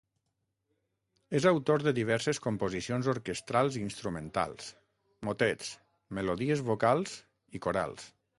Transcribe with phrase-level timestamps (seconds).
[1.39, 4.71] És autor de diverses composicions orquestrals i instrumentals,
[5.31, 5.71] motets,
[6.21, 7.17] melodies vocals
[7.59, 8.11] i corals.